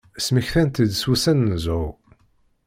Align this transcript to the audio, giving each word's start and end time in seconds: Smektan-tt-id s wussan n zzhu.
Smektan-tt-id 0.25 0.91
s 0.95 1.03
wussan 1.07 1.39
n 1.47 1.53
zzhu. 1.63 1.83